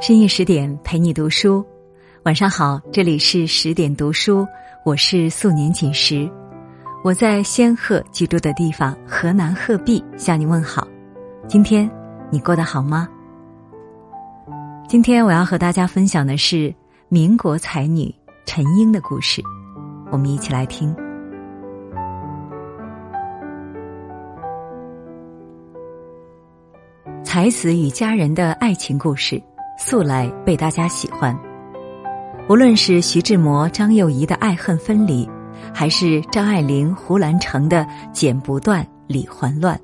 [0.00, 1.62] 深夜十点陪你读书，
[2.22, 4.46] 晚上好，这里是十点读书，
[4.82, 6.26] 我是素年锦时，
[7.02, 10.88] 我在仙鹤居住的地方河南鹤壁向你问好。
[11.46, 11.90] 今天
[12.30, 13.06] 你过得好吗？
[14.88, 16.74] 今天我要和大家分享的是
[17.10, 18.14] 民国才女
[18.46, 19.42] 陈英的故事，
[20.10, 20.96] 我们一起来听。
[27.34, 29.42] 才子与佳人的爱情故事。
[29.76, 31.36] 素来被大家喜欢。
[32.48, 35.28] 无论是徐志摩、张幼仪的爱恨分离，
[35.74, 39.76] 还是张爱玲、胡兰成的剪不断、理还乱，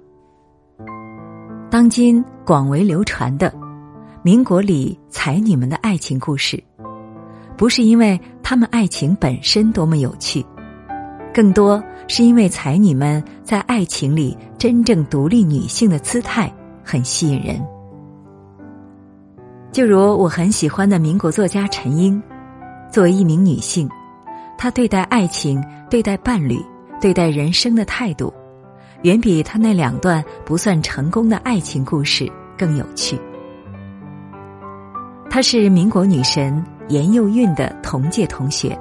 [1.69, 3.53] 当今广为流传的
[4.23, 6.63] 民国里才女们的爱情故事，
[7.57, 10.47] 不是因为她们爱情本身多么有趣，
[11.35, 16.49] 更多是因为才女们在爱情里真正独立女性的姿态
[16.85, 17.61] 很吸引人。
[19.73, 22.21] 就如我很喜欢的民国作家陈英，
[22.91, 23.89] 作为一名女性，
[24.59, 26.61] 她对待爱情、对待伴侣、
[27.01, 28.35] 对待人生的态度，
[29.03, 33.17] 远比她那两段不算成功的爱情故事更有趣。
[35.31, 38.77] 她是民国女神严幼韵的同届同学，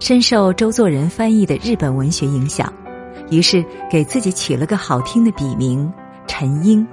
[0.00, 2.72] 深受周作人翻译的日本文学影响，
[3.30, 5.88] 于是给自己取了个好听的笔名
[6.26, 6.84] 陈英。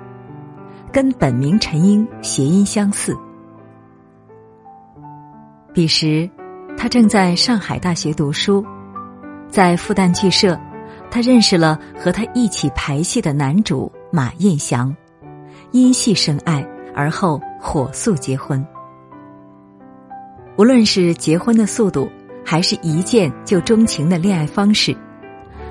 [0.97, 3.15] 跟本名陈英谐音相似。
[5.71, 6.27] 彼时，
[6.75, 8.65] 他正在上海大学读书，
[9.47, 10.59] 在复旦剧社，
[11.11, 14.91] 他认识了和他一起排戏的男主马彦祥，
[15.69, 18.65] 因戏生爱，而后火速结婚。
[20.57, 22.09] 无论是结婚的速度，
[22.43, 24.97] 还是一见就钟情的恋爱方式，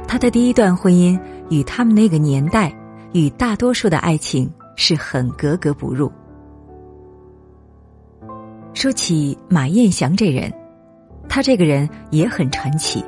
[0.06, 1.18] 他的第一段婚姻
[1.50, 2.72] 与他们那个年代
[3.12, 4.48] 与大多数的爱情。
[4.76, 6.10] 是很格格不入。
[8.72, 10.52] 说起马彦祥这人，
[11.28, 13.04] 他这个人也很传奇。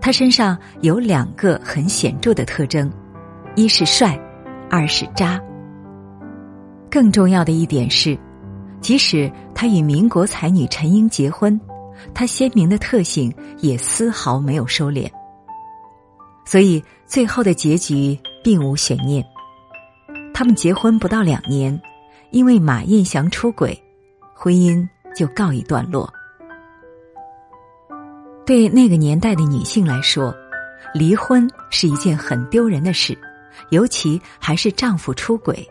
[0.00, 2.90] 他身上有两个很显著的特征：
[3.54, 4.18] 一是帅，
[4.70, 5.40] 二是渣。
[6.90, 8.18] 更重要的一点是，
[8.80, 11.60] 即使他与民国才女陈英结婚，
[12.14, 15.10] 他鲜明的特性也丝毫没有收敛。
[16.44, 19.24] 所以最后的结局并无悬念。
[20.42, 21.80] 他们结婚不到两年，
[22.32, 23.80] 因为马艳祥出轨，
[24.34, 26.12] 婚姻就告一段落。
[28.44, 30.34] 对那个年代的女性来说，
[30.92, 33.16] 离婚是一件很丢人的事，
[33.70, 35.64] 尤其还是丈夫出轨。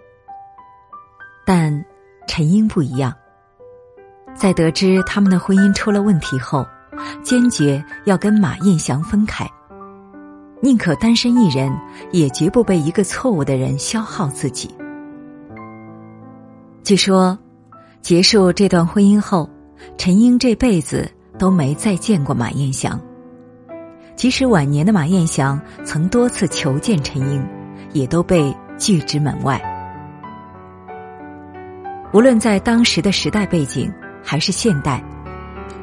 [1.45, 1.83] 但
[2.25, 3.13] 陈英不一样，
[4.33, 6.65] 在得知他们的婚姻出了问题后，
[7.21, 9.45] 坚决要跟马艳祥分开。
[10.63, 11.75] 宁可单身一人，
[12.11, 14.69] 也绝不被一个错误的人消耗自己。
[16.83, 17.35] 据说，
[18.01, 19.49] 结束这段婚姻后，
[19.97, 23.01] 陈英这辈子都没再见过马彦祥。
[24.15, 27.43] 即使晚年的马彦祥曾多次求见陈英，
[27.91, 29.59] 也都被拒之门外。
[32.13, 33.91] 无论在当时的时代背景
[34.23, 35.03] 还是现代，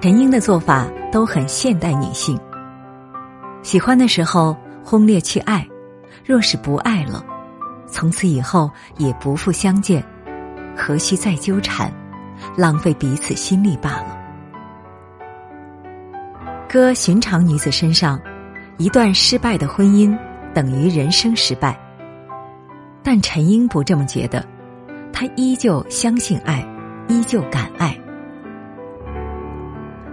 [0.00, 2.39] 陈英的做法都很现代女性。
[3.65, 4.56] 喜欢的时候。
[4.88, 5.69] 轰烈去爱，
[6.25, 7.22] 若是不爱了，
[7.87, 10.03] 从此以后也不复相见，
[10.75, 11.93] 何须再纠缠，
[12.56, 14.16] 浪费彼此心力罢了。
[16.66, 18.19] 搁寻常女子身上，
[18.78, 20.19] 一段失败的婚姻
[20.54, 21.78] 等于人生失败。
[23.03, 24.43] 但陈英不这么觉得，
[25.12, 26.66] 她依旧相信爱，
[27.09, 27.94] 依旧敢爱。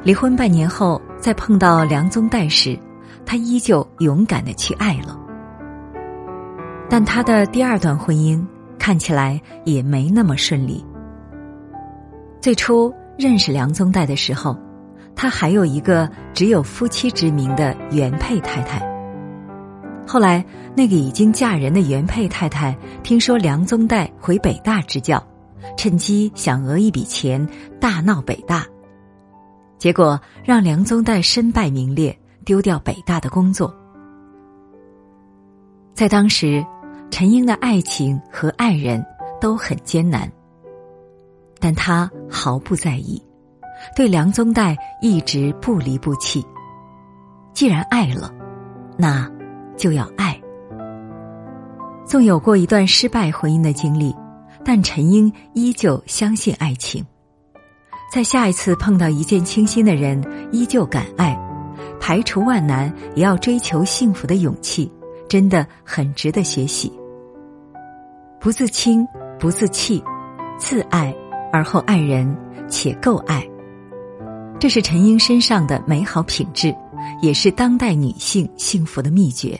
[0.03, 2.77] 离婚半年后，再碰到梁宗岱时。
[3.25, 5.19] 他依旧勇敢的去爱了，
[6.89, 8.45] 但他的第二段婚姻
[8.77, 10.85] 看起来也没那么顺利。
[12.39, 14.55] 最初认识梁宗岱的时候，
[15.15, 18.79] 他还有一个只有夫妻之名的原配太太。
[20.07, 25.21] 后来，那个已经嫁人的原配太太听说梁宗岱回北大支教，
[25.75, 27.47] 趁机想讹一笔钱，
[27.79, 28.63] 大闹北大，
[29.79, 32.15] 结果让梁宗岱身败名裂。
[32.45, 33.73] 丢掉北大的工作，
[35.95, 36.63] 在当时，
[37.09, 39.03] 陈英的爱情和爱人
[39.41, 40.31] 都很艰难，
[41.59, 43.19] 但他毫不在意，
[43.95, 46.45] 对梁宗岱一直不离不弃。
[47.51, 48.31] 既然爱了，
[48.95, 49.27] 那
[49.75, 50.39] 就要爱。
[52.05, 54.15] 纵有过一段失败婚姻的经历，
[54.63, 57.03] 但陈英依旧相信爱情，
[58.11, 61.35] 在下一次碰到一见倾心的人，依旧敢爱。
[62.07, 64.91] 排除万难也要追求幸福的勇气，
[65.27, 66.93] 真的很值得学习。
[68.39, 69.03] 不自轻，
[69.39, 70.03] 不自弃，
[70.55, 71.11] 自爱
[71.51, 72.31] 而后爱人，
[72.69, 73.43] 且够爱。
[74.59, 76.75] 这是陈英身上的美好品质，
[77.23, 79.59] 也是当代女性幸福的秘诀。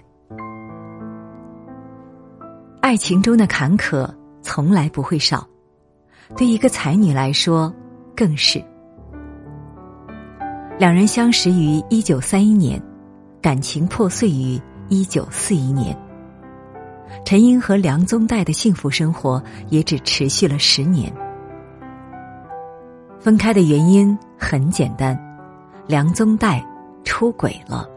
[2.79, 4.07] 爱情中的坎坷
[4.43, 5.47] 从来不会少，
[6.37, 7.73] 对一个才女来说
[8.15, 8.63] 更是。
[10.77, 12.81] 两人相识于一九三一年，
[13.41, 15.97] 感情破碎于一九四一年。
[17.23, 21.09] 陈英和梁宗岱的幸福生活也只持续了十年。
[23.17, 25.17] 分开的原因很简单，
[25.87, 26.61] 梁宗岱
[27.05, 27.87] 出轨了。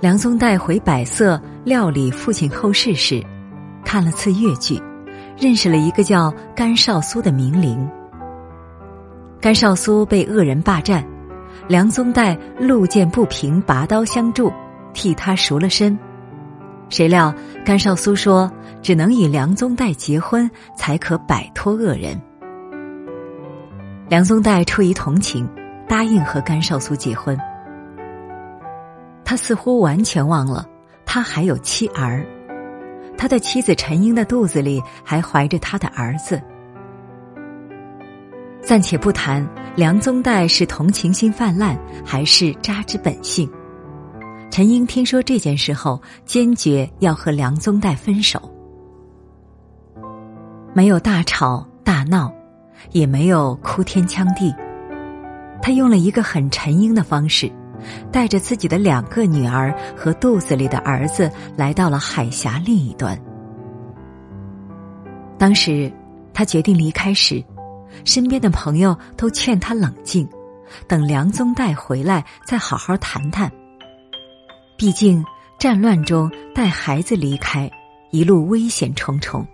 [0.00, 3.24] 梁宗岱回百色料理父亲后事时，
[3.84, 4.82] 看了次越剧，
[5.38, 7.88] 认识了一个叫甘少苏的名伶。
[9.40, 11.04] 甘少苏被恶人霸占，
[11.68, 14.52] 梁宗岱路见不平，拔刀相助，
[14.94, 15.98] 替他赎了身。
[16.88, 17.34] 谁料
[17.64, 18.50] 甘少苏说，
[18.80, 22.20] 只能与梁宗岱结婚，才可摆脱恶人。
[24.08, 25.48] 梁宗岱出于同情，
[25.88, 27.36] 答应和甘少苏结婚。
[29.24, 30.66] 他似乎完全忘了，
[31.04, 32.24] 他还有妻儿，
[33.16, 36.40] 他的妻子陈英的肚子里还怀着他的儿子。
[38.64, 39.46] 暂且不谈
[39.76, 43.48] 梁宗岱是同情心泛滥，还是渣之本性，
[44.50, 48.50] 陈英听说这件事后，坚决要和梁宗岱分手。
[50.72, 52.32] 没有大吵大闹，
[52.92, 54.52] 也没有哭天抢地，
[55.60, 57.52] 他用了一个很陈英的方式。
[58.10, 63.18] 带着自己的两个女儿和肚子里的儿子来到了海峡另一端。
[65.36, 65.92] 当时，
[66.32, 67.44] 他决定离开时，
[68.04, 70.28] 身边的朋友都劝他冷静，
[70.88, 73.50] 等梁宗岱回来再好好谈谈。
[74.76, 75.24] 毕竟
[75.58, 77.70] 战乱中带孩子离开，
[78.10, 79.46] 一路危险重重。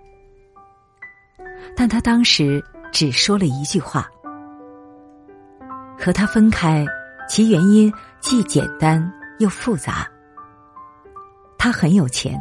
[1.76, 4.08] 但他当时只说了一句话
[5.98, 6.86] ：“和他分开，
[7.28, 10.06] 其原因。”既简单又复杂。
[11.56, 12.38] 他很有钱，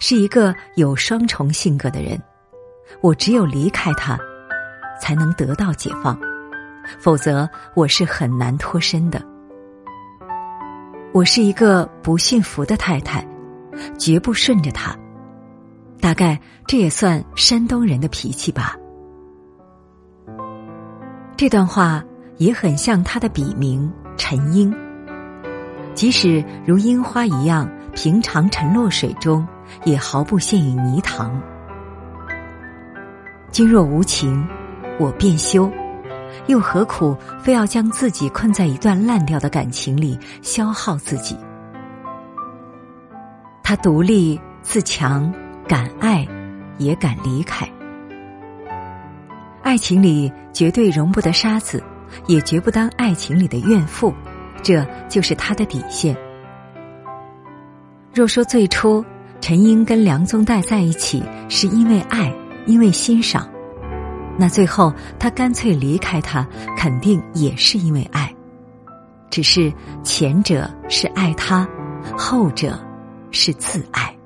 [0.00, 2.22] 是一个有双重性格的人。
[3.00, 4.18] 我只有离开他，
[5.00, 6.18] 才能得到解放，
[6.98, 9.22] 否则我是很难脱身的。
[11.12, 13.26] 我是一个不驯服的太太，
[13.98, 14.96] 绝不顺着他。
[16.00, 18.76] 大概这也算山东人的脾气吧。
[21.36, 22.04] 这段话
[22.36, 24.74] 也很像他的笔名陈英。
[25.94, 29.46] 即使如樱花一样平常沉落水中，
[29.84, 31.40] 也毫不陷于泥塘。
[33.50, 34.46] 君若无情，
[34.98, 35.70] 我便休，
[36.46, 41.36] 又何苦非要将自己困在一段烂掉的感情里，消耗自己？
[43.62, 45.32] 他独立自强，
[45.68, 46.26] 敢爱，
[46.78, 47.68] 也敢离开。
[49.62, 51.82] 爱情里绝对容不得沙子，
[52.26, 54.12] 也绝不当爱情里的怨妇。
[54.62, 56.16] 这就是他的底线。
[58.12, 59.04] 若说最初
[59.40, 62.34] 陈英跟梁宗岱在一起是因为爱，
[62.66, 63.48] 因为欣赏，
[64.38, 66.46] 那最后他干脆离开他，
[66.76, 68.32] 肯定也是因为爱。
[69.28, 71.68] 只是前者是爱他，
[72.16, 72.78] 后者
[73.30, 74.16] 是自爱。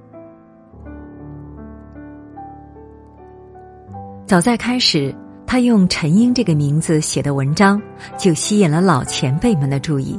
[4.26, 5.14] 早在开始。
[5.44, 7.78] 他用陈英这个名字写的文章，
[8.16, 10.18] 就吸引了老前辈们的注意。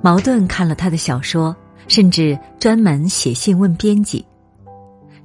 [0.00, 1.54] 茅盾看了他的小说，
[1.88, 4.24] 甚至专门写信问编辑：“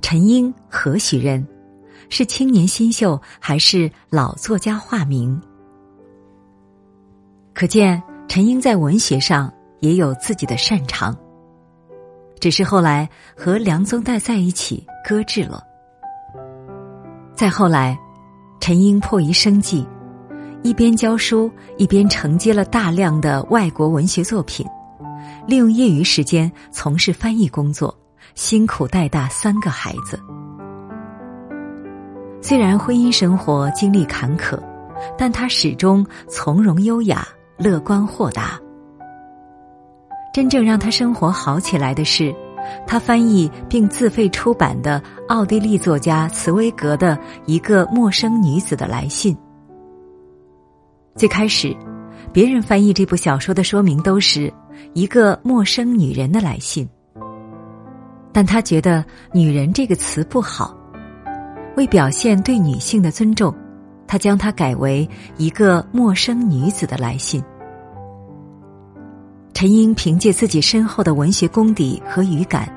[0.04, 1.48] 陈英何许人？
[2.10, 5.40] 是青年新秀，还是老作家化名？”
[7.54, 11.16] 可见陈英在文学上也有自己的擅长，
[12.40, 15.64] 只是后来和梁宗岱在一起搁置了。
[17.36, 17.98] 再后来。
[18.60, 19.88] 陈英迫于生计，
[20.62, 24.66] 一边教书，一边承接了大量的外国文学作品，
[25.46, 27.96] 利用业余时间从事翻译工作，
[28.36, 30.20] 辛苦带大三个孩子。
[32.41, 34.58] 虽然婚姻生活经历坎坷，
[35.17, 37.27] 但他始终从容优雅、
[37.58, 38.60] 乐观豁达。
[40.34, 42.34] 真正让他生活好起来的是。
[42.86, 49.34] 他翻译并自费出版的奥地利作家茨威格的一个陌生女子的来信。
[51.15, 51.74] 最开始，
[52.34, 54.53] 别人翻译这部小说的说明都是
[54.94, 56.86] 一个陌生女人的来信，
[58.34, 60.76] 但他觉得“女人”这个词不好，
[61.77, 63.53] 为表现对女性的尊重，
[64.07, 65.07] 他将它改为
[65.38, 67.41] 一个陌生女子的来信。
[69.53, 72.67] 陈英凭借自己深厚的文学功底和语感，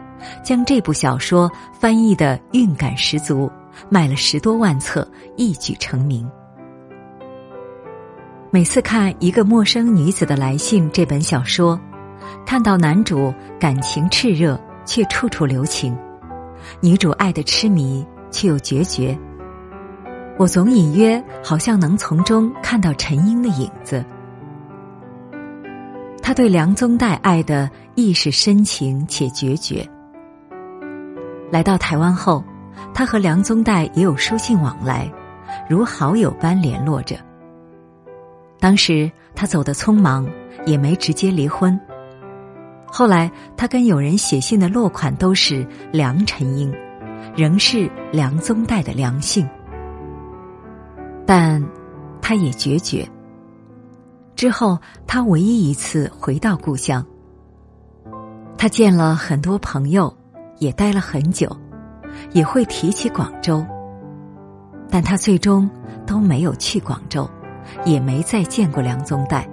[0.44, 3.50] 将这部小说翻译的韵感十足，
[3.88, 6.30] 卖了十多万册，一举成名。
[8.50, 11.80] 每次看《一个陌生女子的来信》这本小说，
[12.44, 15.96] 看到男主感情炽热却处处留情，
[16.82, 19.18] 女主爱的痴迷却又决绝，
[20.38, 24.04] 我总隐约好像能从中看到陈英的影子。
[26.22, 29.84] 他对梁宗岱爱的亦是深情且决绝。
[31.50, 32.44] 来到台湾后，
[32.94, 35.10] 他和梁宗岱也有书信往来，
[35.68, 37.16] 如好友般联络着。
[38.60, 40.28] 当时他走得匆忙，
[40.66, 41.78] 也没直接离婚。
[42.86, 46.72] 后来他跟友人写信的落款都是梁陈英，
[47.36, 49.48] 仍是梁宗岱的梁姓，
[51.26, 51.64] 但
[52.20, 53.08] 他也决绝。
[54.34, 57.04] 之后，他唯一一次回到故乡。
[58.56, 60.14] 他见了很多朋友，
[60.58, 61.54] 也待了很久，
[62.32, 63.64] 也会提起广州。
[64.90, 65.68] 但他最终
[66.06, 67.28] 都没有去广州，
[67.84, 69.44] 也没再见过梁宗岱。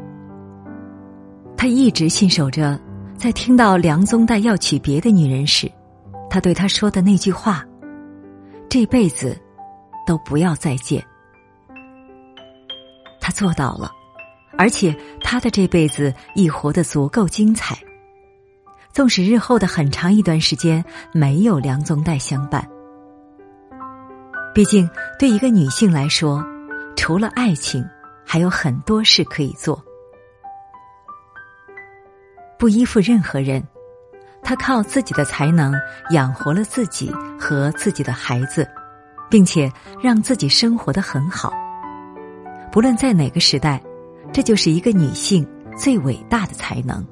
[1.56, 2.80] 他一直信守着，
[3.18, 5.72] 在听到梁宗岱要娶别的女人时，
[6.38, 7.66] 他对他说的那句话
[8.70, 9.36] ：“这辈子
[10.06, 11.04] 都不要再见。”
[13.20, 13.92] 他做到了。
[14.56, 17.76] 而且他的这辈子亦活得足够精彩。
[18.92, 22.64] 纵使日后的很长一段时间没有梁宗岱相伴，
[24.54, 26.46] 毕竟对一个女性来说，
[26.96, 27.84] 除了爱情，
[28.24, 29.84] 还有很多事可以做。
[32.60, 33.68] 不依附任何人，
[34.48, 35.74] 他靠自己的才能
[36.12, 38.66] 养活了自己和自己的孩子，
[39.30, 39.70] 并且
[40.02, 41.52] 让自己生活的很好。
[42.72, 43.82] 不论在哪个时代。
[44.34, 47.04] 这就是一个女性最伟大的才能，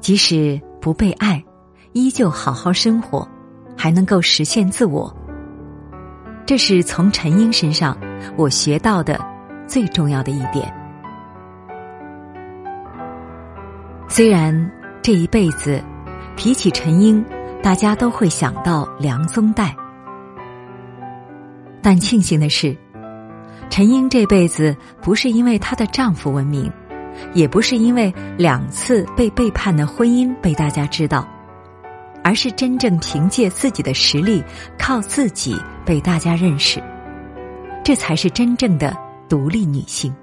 [0.00, 1.42] 即使不被爱，
[1.92, 3.26] 依旧好好生活，
[3.74, 5.12] 还能够实现自我。
[6.44, 7.96] 这是从陈英身上
[8.36, 9.18] 我学到的
[9.66, 10.72] 最重要的一点。
[14.08, 14.54] 虽然
[15.02, 15.82] 这一辈子
[16.36, 17.24] 提起陈英，
[17.60, 19.74] 大家都会想到梁宗岱，
[21.82, 22.76] 但庆幸的是。
[23.68, 26.70] 陈英这辈子不是因为她的丈夫闻名，
[27.34, 31.26] 也不是因为两次被背叛的婚姻被大家知道，
[32.22, 34.40] 而是真正凭借自己的实力，
[34.78, 36.80] 靠自己被大家认识，
[37.82, 38.96] 这才是真正的
[39.28, 40.14] 独立女性。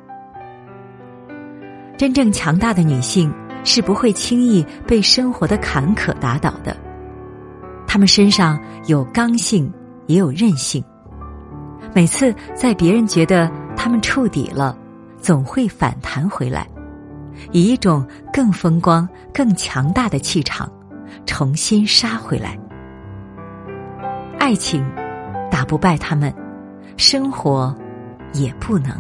[1.98, 6.76] 真正强大的女性是不会轻易被生活的坎坷打倒的，
[7.86, 9.72] 他们身上有刚性，
[10.08, 10.84] 也有韧性。
[11.94, 14.78] 每次在别人觉得他们触底了，
[15.20, 16.68] 总会反弹回来，
[17.52, 20.72] 以一种更风光、更强大的气场，
[21.26, 22.58] 重新杀回来。
[24.40, 24.86] 爱情
[25.52, 26.34] 打不败他们，
[26.96, 27.76] 生活
[28.34, 28.92] 也不能。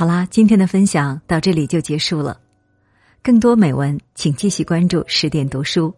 [0.00, 2.40] 好啦，今天的分享到这里就结束了。
[3.22, 5.94] 更多美文，请继续关注十点读书，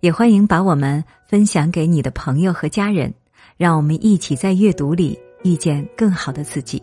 [0.00, 3.14] 也欢迎把我们分享给你的朋友和家人，
[3.56, 6.82] 让我们一起在阅读里遇见更好的自己。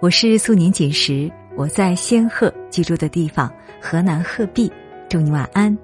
[0.00, 4.72] 我是素年锦时，我在仙鹤居住的地方河南鹤壁，
[5.10, 5.76] 祝你晚安。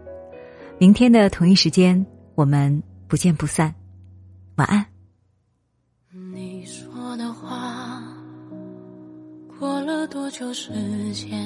[0.78, 2.02] 明天的同一时间，
[2.34, 3.74] 我们不见不散。
[4.54, 4.89] 晚安。
[10.10, 10.72] 多久时
[11.12, 11.40] 间？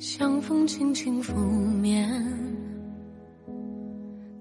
[0.00, 2.10] 像风轻轻拂面，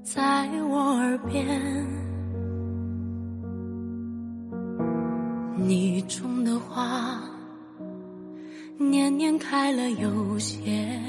[0.02, 1.46] 在我耳边。
[5.56, 7.22] 你种的花，
[8.78, 11.00] 年年开了又谢，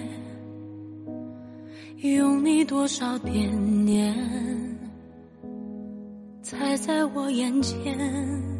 [2.03, 4.15] 用你多少惦念，
[6.43, 8.54] 才在我眼前。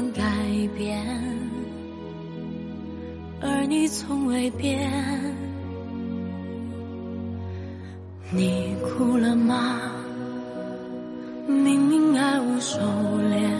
[0.00, 0.22] 断改
[0.78, 1.04] 变，
[3.42, 4.88] 而你从未变。
[8.30, 9.78] 你哭了吗？
[11.46, 12.78] 明明爱无收
[13.28, 13.50] 敛，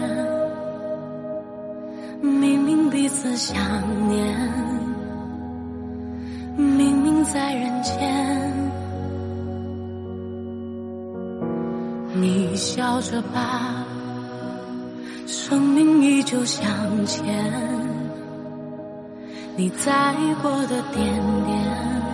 [2.23, 3.55] 明明彼此想
[4.09, 4.35] 念，
[6.57, 7.93] 明明在人间。
[12.15, 13.85] 你笑着吧，
[15.31, 16.61] 生命依旧向
[17.05, 17.23] 前。
[19.55, 21.01] 你在过的点
[21.45, 22.10] 点，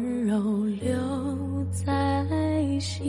[0.00, 2.26] 温柔留在
[2.80, 3.00] 心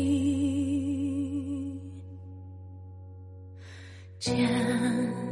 [4.19, 5.30] 间。